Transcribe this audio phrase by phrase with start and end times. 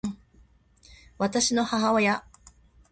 [1.19, 2.23] 私の母親